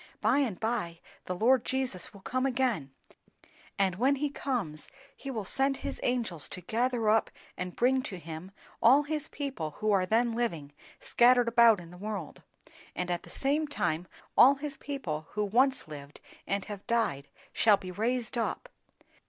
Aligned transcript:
By 0.19 0.39
and 0.39 0.59
by 0.59 0.99
the 1.25 1.35
Lord 1.35 1.63
Jesus 1.63 2.11
will 2.11 2.21
come 2.21 2.47
again; 2.47 2.89
and 3.77 3.97
when 3.97 4.15
he 4.15 4.31
comes 4.31 4.89
he 5.15 5.29
will 5.29 5.45
send 5.45 5.77
his 5.77 5.99
angels 6.01 6.49
to 6.49 6.61
gather 6.61 7.07
up 7.07 7.29
and 7.55 7.75
bring 7.75 8.01
to 8.01 8.17
him 8.17 8.49
all 8.81 9.03
his 9.03 9.27
people 9.29 9.75
who 9.77 9.91
are 9.91 10.07
then 10.07 10.33
living, 10.33 10.71
scattered 10.99 11.47
about 11.47 11.79
in 11.79 11.91
the 11.91 11.97
world, 11.97 12.41
and 12.95 13.11
at 13.11 13.21
the 13.21 13.29
same 13.29 13.67
time 13.67 14.07
all 14.35 14.55
his 14.55 14.75
people 14.75 15.27
who 15.33 15.45
once 15.45 15.87
lived 15.87 16.19
and 16.47 16.65
have 16.65 16.87
died 16.87 17.27
shall 17.53 17.77
be 17.77 17.91
raised 17.91 18.39
up. 18.39 18.69